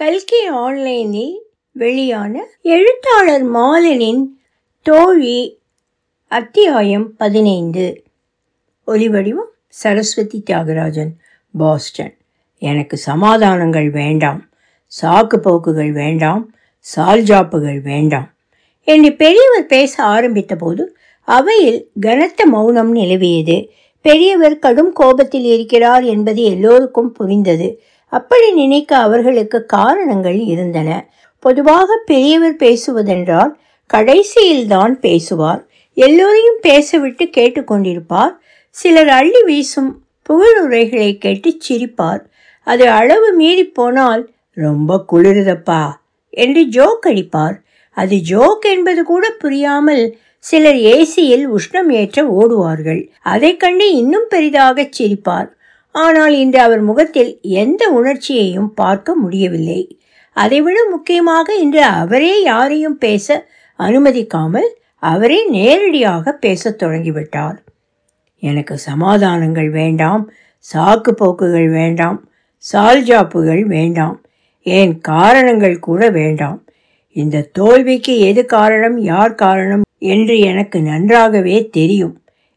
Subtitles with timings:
[0.00, 1.42] கல்கி ஆன்லைனில்
[1.72, 4.24] வெளியான எழுத்தாளர் மாலனின்
[4.82, 5.58] தோழி
[6.28, 8.02] அத்தியாயம் பதினைந்து.
[8.86, 11.10] ஒலிவடிவம் சரஸ்வதி தியாகராஜன்
[11.58, 12.16] பாஸ்டன்.
[12.58, 14.48] எனக்கு சமாதானங்கள் வேண்டாம்
[15.02, 16.54] சாக்கு போக்குகள் வேண்டாம்
[16.96, 18.34] சால்ஜாப்புகள் வேண்டாம்.
[18.84, 23.68] என்று பெரியவர் பேச ஆரம்பித்த போது அவையில் கனத்த மௌனம் நிலவியது.
[24.00, 27.82] பெரியவர் கடும் கோபத்தில் இருக்கிறார் என்பது எல்லோருக்கும் புரிந்தது.
[28.10, 31.10] அப்படி நினைக்க அவர்களுக்கு காரணங்கள் இருந்தன.
[31.38, 33.52] பொதுவாக பெரியவர் பேசுவதென்றால்
[33.94, 35.66] கடைசியில்தான் பேசுவார்.
[35.94, 38.32] எல்லோரையும் பேசவிட்டு கேட்டுக்கொண்டிருப்பார்.
[38.70, 42.20] சிலர் அள்ளி வீசும் புகழுரைகளை கேட்டு சிரிப்பார்.
[42.64, 45.86] அது அளவு மீறி போனால் ரொம்ப குளிருதப்பா
[46.30, 47.56] என்று ஜோக் அடிப்பார்.
[47.90, 53.08] அது ஜோக் என்பது கூட புரியாமல் சிலர் ஏசியில் உஷ்ணம் ஏற்ற ஓடுவார்கள்.
[53.22, 55.48] அதை கண்டு இன்னும் பெரிதாக சிரிப்பார்.
[55.94, 59.80] ஆனால் இன்று அவர் முகத்தில் எந்த உணர்ச்சியையும் பார்க்க முடியவில்லை.
[60.36, 63.46] அதைவிட முக்கியமாக இன்று அவரே யாரையும் பேச
[63.78, 64.68] அனுமதிக்காமல்
[65.02, 67.58] அவரே நேரடியாக பேசத் தொடங்கிவிட்டார்.
[68.42, 70.24] எனக்கு சமாதானங்கள் வேண்டாம்
[70.68, 72.18] சாக்கு போக்குகள் வேண்டாம்
[72.64, 74.16] சால்ஜாப்புகள் வேண்டாம்
[74.66, 76.58] ஏன் காரணங்கள் கூட வேண்டாம்.
[77.16, 82.14] இந்த தோல்விக்கு எது காரணம் யார் காரணம் என்று எனக்கு நன்றாகவே தெரியும்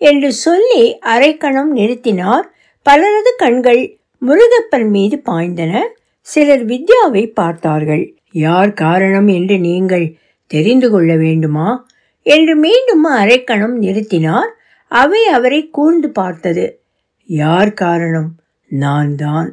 [0.00, 0.82] என்று சொல்லி
[1.14, 2.46] அரைக்கணம் நிறுத்தினார்
[2.86, 3.80] பலரது கண்கள்
[4.22, 5.72] முருகப்பன் மீது பாய்ந்தன.
[6.20, 8.04] சிலர் வித்யாவை பார்த்தார்கள்.
[8.30, 10.06] யார் காரணம் என்று நீங்கள்
[10.50, 11.68] தெரிந்து கொள்ள வேண்டுமா?
[12.22, 14.50] என்று மீண்டும் அரைக்கணம் நிறுத்தினார்.
[14.92, 16.80] அவை அவரை கூர்ந்து பார்த்தது.
[17.26, 18.30] யார் காரணம்?
[18.70, 19.48] நான் தான்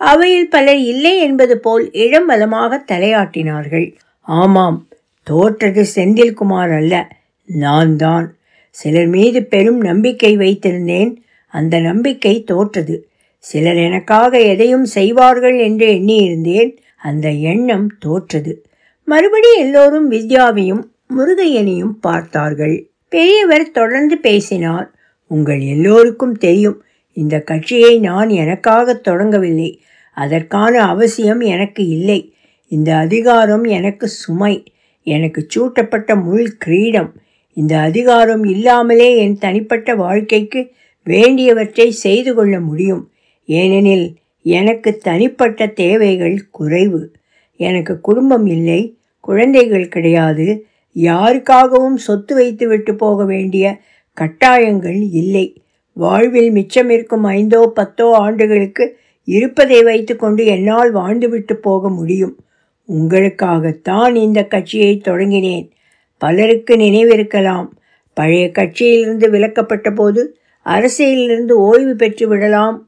[0.00, 3.86] அவையில் பலர் இல்லை என்பது போல் இளம் பலமாக தலையாட்டினார்கள்.
[4.20, 4.88] ஆமாம்
[5.22, 6.94] தோற்றது செந்தில்குமார் அல்ல
[7.44, 8.26] நான் தான்
[8.70, 11.12] சிலர் மீது பெரும் நம்பிக்கை வைத்திருந்தேன்.
[11.56, 13.08] அந்த நம்பிக்கை தோற்றது.
[13.38, 16.76] சிலர் எனக்காக எதையும் செய்வார்கள் என்று எண்ணியிருந்தேன்.
[16.96, 18.64] அந்த எண்ணம் தோற்றது.
[19.04, 20.82] மறுபடி எல்லோரும் வித்யாவையும்
[21.18, 22.90] முருகையனையும் பார்த்தார்கள்.
[23.08, 24.90] பெரியவர் தொடர்ந்து பேசினார்.
[25.26, 26.82] உங்கள் எல்லோருக்கும் தெரியும்.
[27.12, 29.76] இந்த கட்சியை நான் எனக்காக தொடங்கவில்லை.
[30.14, 32.34] அதற்கான அவசியம் எனக்கு இல்லை.
[32.68, 34.64] இந்த அதிகாரம் எனக்கு சுமை.
[35.02, 37.12] எனக்கு சூட்டப்பட்ட முள் கிரீடம்.
[37.52, 40.74] இந்த அதிகாரம் இல்லாமலே என் தனிப்பட்ட வாழ்க்கைக்கு
[41.06, 43.02] வேண்டியவற்றை செய்து கொள்ள முடியும்.
[43.48, 44.06] ஏனெனில்
[44.42, 47.02] எனக்கு தனிப்பட்ட தேவைகள் குறைவு.
[47.60, 48.80] எனக்கு குடும்பம் இல்லை
[49.20, 50.46] குழந்தைகள் கிடையாது
[50.96, 53.78] யாருக்காகவும் சொத்து வைத்துவிட்டு போக வேண்டிய
[54.16, 55.46] கட்டாயங்கள் இல்லை.
[55.96, 58.84] வாழ்வில் மிச்சம் இருக்கும் ஐந்தோ பத்தோ ஆண்டுகளுக்கு
[59.28, 62.34] இருப்பதை வைத்துக்கொண்டு என்னால் வாழ்ந்துவிட்டு போக முடியும்.
[62.88, 65.66] உங்களுக்காகத்தான் இந்த கட்சியை தொடங்கினேன்.
[66.22, 67.68] பலருக்கு நினைவிருக்கலாம்.
[68.16, 70.22] பழைய கட்சியிலிருந்து விலக்கப்பட்ட போது
[70.66, 72.78] அரசியலிருந்து ஓய்வு பெற்று விடலாம்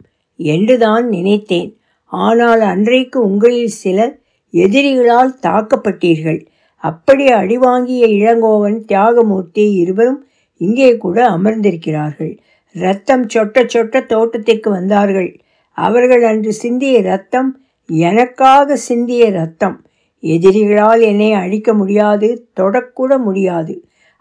[0.40, 1.70] என்றுதான் நினைத்தேன்.
[2.12, 4.14] ஆனால் அன்றைக்கு உங்களில் சிலர்
[4.54, 6.40] எதிரிகளால் தாக்கப்பட்டீர்கள்.
[6.84, 10.20] அப்படி அடிவாங்கிய இளங்கோவன் தியாகமூர்த்தி இருவரும்
[10.60, 12.32] இங்கே கூட அமர்ந்திருக்கிறார்கள்.
[12.74, 15.30] ரத்தம் சொட்ட சொட்ட தோட்டத்திற்கு வந்தார்கள்.
[15.78, 17.50] அவர்கள் அன்று சிந்திய ரத்தம்
[17.88, 19.76] எனக்காக சிந்திய ரத்தம்.
[20.22, 22.28] எதிரிகளால் என்னை அழிக்க முடியாது
[22.60, 23.74] தொடக்கூட முடியாது.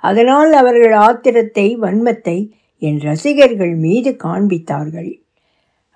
[0.04, 2.38] அதனால் அவர்கள் ஆத்திரத்தை வன்மத்தை
[2.78, 5.12] என் ரசிகர்கள் மீது காண்பித்தார்கள்.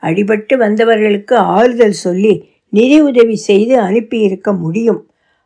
[0.01, 5.01] அடிபட்டு வந்தவர்களுக்கு ஆறுதல் சொல்லி நிதி உதவி செய்து அனுப்பியிருக்க முடியும்.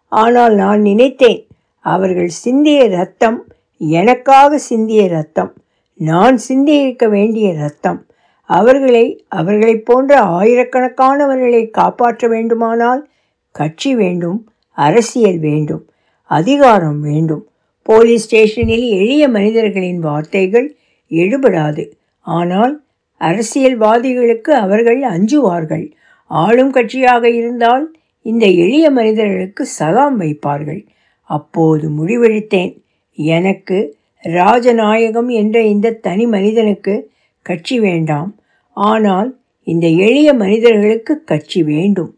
[0.08, 1.48] ஆனால் நான் நினைத்தேன்
[1.80, 3.48] அவர்கள் சிந்திய ரத்தம்
[3.78, 5.54] எனக்காக சிந்திய ரத்தம்
[5.94, 8.06] நான் சிந்தியிருக்க வேண்டிய ரத்தம்.
[8.50, 13.10] அவர்களை அவர்களைப் போன்ற ஆயிரக்கணக்கானவர்களை காப்பாற்ற வேண்டுமானால்
[13.52, 14.40] கட்சி வேண்டும்
[14.72, 15.84] அரசியல் வேண்டும்
[16.24, 17.44] அதிகாரம் வேண்டும்.
[17.82, 20.78] போலீஸ் ஸ்டேஷனில் எளிய மனிதர்களின் வார்த்தைகள்
[21.12, 21.84] எடுபடாது
[22.22, 22.74] ஆனால்
[23.22, 25.86] அரசியல்வாதிகளுக்கு அவர்கள் அஞ்சுவார்கள்.
[26.32, 27.86] ஆளும் கட்சியாக இருந்தால்
[28.22, 30.82] இந்த எளிய மனிதர்களுக்கு சலாம் வைப்பார்கள்.
[31.30, 32.74] அப்போது முடிவெடுத்தேன்.
[33.18, 33.78] எனக்கு
[34.24, 37.12] ராஜநாயகம் என்ற இந்த தனி மனிதனுக்கு
[37.42, 38.32] கட்சி வேண்டாம்.
[38.74, 39.30] ஆனால்
[39.64, 42.12] இந்த எளிய மனிதர்களுக்கு கட்சி வேண்டும்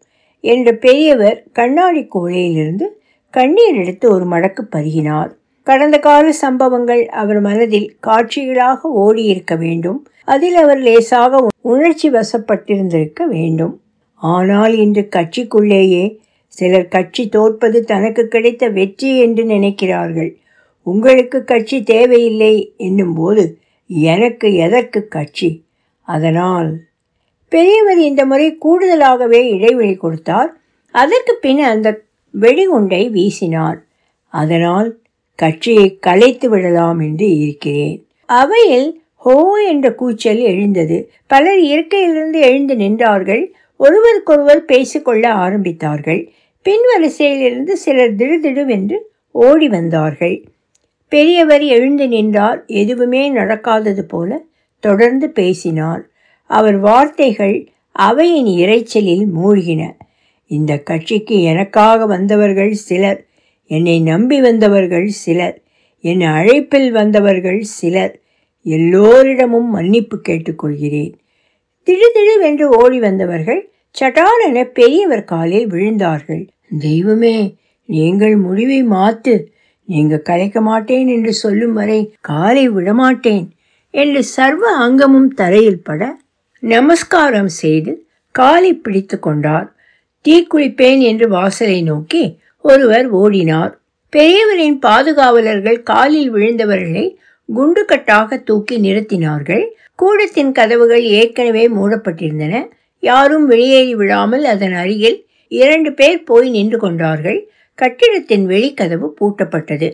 [0.44, 2.88] என்ற பெரியவர் கண்ணாடி கோழையிலிருந்து
[3.34, 5.32] கண்ணீர் எடுத்து ஒரு மடக்கு பருகினார்.
[5.70, 10.00] கடந்த கால சம்பவங்கள் அவர் மனதில் காட்சிகளாக ஓடியிருக்க வேண்டும்.
[10.34, 11.42] அதில் அவர் லேசாக
[11.72, 13.76] உணர்ச்சி வசப்பட்டிருந்திருக்க வேண்டும்.
[14.22, 16.04] ஆனால் இன்று கட்சிக்குள்ளேயே
[16.48, 20.32] சிலர் கட்சி தோற்பது தனக்கு கிடைத்த வெற்றி என்று நினைக்கிறார்கள்.
[20.86, 23.44] உங்களுக்கு கட்சி தேவையில்லை என்னும்போது
[24.12, 25.50] எனக்கு எதற்கு கட்சி?
[26.08, 26.70] அதனால்
[27.52, 30.50] பெரியவர் இந்த முறை கூடுதலாகவே இடைவெளி கொடுத்தார்.
[30.96, 31.90] அதற்கு பின் அந்த
[32.34, 33.78] வெடிகுண்டை வீசினார்.
[34.34, 34.90] அதனால்
[35.38, 38.08] கட்சியை கலைத்து விடலாம் என்று இருக்கிறேன்.
[38.26, 41.12] அவையில் ஹோ என்ற கூச்சல் எழுந்தது.
[41.28, 43.52] பலர் இருக்கையிலிருந்து எழுந்து நின்றார்கள்.
[43.78, 46.28] ஒருவருக்கொருவர் பேசிக்கொள்ள ஆரம்பித்தார்கள்.
[46.66, 48.98] பின்வரிசையிலிருந்து சிலர் திடுதிடுவென்று
[49.32, 50.48] ஓடி வந்தார்கள்.
[51.10, 52.66] பெரியவர் எழுந்து நின்றார்.
[52.66, 54.42] எதுவுமே நடக்காதது போல
[54.80, 56.10] தொடர்ந்து பேசினார்.
[56.46, 59.92] அவர் வார்த்தைகள் அவையின் இரைச்சலில் மூழ்கின.
[60.48, 63.27] இந்த கட்சிக்கு எனக்காக வந்தவர்கள் சிலர்.
[63.72, 65.58] என்னை நம்பி வந்தவர்கள் சிலர்
[66.04, 68.14] என் அழைப்பில் வந்தவர்கள் சிலர்
[68.66, 71.14] எல்லோரிடமும் மன்னிப்பு கேட்டுக்கொள்கிறேன்.
[71.88, 73.62] திடுதிடுவென்று ஓடி வந்தவர்கள்
[73.96, 76.44] சட்டாலென பெரியவர் காலில் விழுந்தார்கள்.
[76.80, 77.38] தெய்வமே
[77.90, 79.36] நீங்கள் முடிவை மாத்து
[79.90, 83.46] நீங்க கலைக்க மாட்டேன் என்று சொல்லும் வரை காலை விடமாட்டேன்
[83.94, 86.02] என்று சர்வ அங்கமும் தரையில் பட
[86.64, 87.92] நமஸ்காரம் செய்து
[88.32, 89.68] காலை பிடித்து கொண்டார்.
[90.26, 92.24] தீக்குளிப்பேன் என்று வாசலை நோக்கி
[92.62, 93.74] ஒருவர் ஓடினார்.
[94.14, 97.16] பெரியவரின் பாதுகாவலர்கள் காலில் விழுந்தவர்களை
[97.56, 99.66] குண்டுக்கட்டாக தூக்கி நிறுத்தினார்கள்.
[99.96, 102.68] கூடத்தின் கதவுகள் ஏற்கனவே மூடப்பட்டிருந்தன.
[103.00, 107.50] யாரும் வெளியேறி விழாமல் அதன் அருகில் இரண்டு பேர் போய் நின்று கொண்டார்கள்.
[107.76, 109.90] கட்டிடத்தின் வெளிக்கதவு பூட்டப்பட்டது.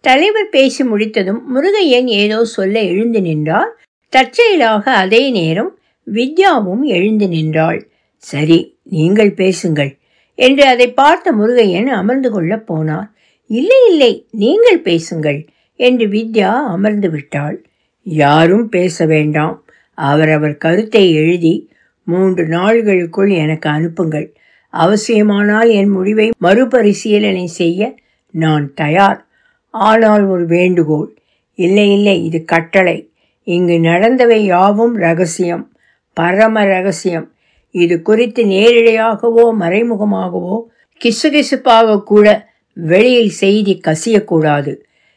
[0.00, 3.78] தலைவர் பேசி முடித்ததும் முருகையன் ஏதோ சொல்ல எழுந்து நின்றார்.
[4.08, 5.78] தற்செயலாக அதே நேரம்
[6.14, 7.88] வித்யாவும் எழுந்து நின்றாள்.
[8.16, 9.96] சரி நீங்கள் பேசுங்கள்.
[10.34, 13.08] என்று அதை பார்த்த முருகையன் அமர்ந்து கொள்ளப் போனார்.
[13.46, 15.46] இல்லை இல்லை நீங்கள் பேசுங்கள்
[15.76, 17.64] என்று வித்யா அமர்ந்து விட்டாள்.
[18.02, 19.64] யாரும் பேச வேண்டாம்.
[19.94, 21.70] அவரவர் கருத்தை எழுதி
[22.04, 24.34] மூன்று நாள்களுக்குள் எனக்கு அனுப்புங்கள்.
[24.72, 27.94] அவசியமானால் என் முடிவை மறுபரிசீலனை செய்ய
[28.30, 29.26] நான் தயார்.
[29.70, 31.16] ஆனால் ஒரு வேண்டுகோள்.
[31.54, 33.12] இல்லை இல்லை இது கட்டளை.
[33.42, 35.72] இங்கு நடந்தவை யாவும் ரகசியம்.
[36.12, 37.32] பரம ரகசியம்.
[37.72, 40.56] இது குறித்து நேரிடையாகவோ மறைமுகமாகவோ
[41.00, 42.26] கிசுகிசுப்பாக கூட
[42.74, 44.72] வெளியில் செய்தி கசியக்கூடாது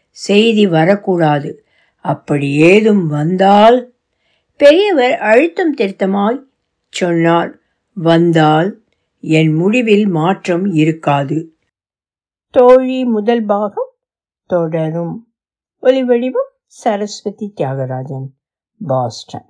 [0.09, 1.65] செய்தி வரக்கூடாது.
[2.05, 3.77] அப்படி ஏதும் வந்தால்?
[4.57, 6.43] பெரியவர் அழுத்தம் திருத்தமாய்
[6.89, 7.51] சொன்னார்.
[7.93, 8.69] வந்தால்
[9.19, 11.37] என் முடிவில் மாற்றம் இருக்காது.
[12.49, 13.91] தோழி முதல் பாகம்
[14.45, 15.15] தொடரும்.
[15.81, 18.27] ஒலிவடிவம் சரஸ்வதி தியாகராஜன்
[18.87, 19.49] பாஸ்டன்.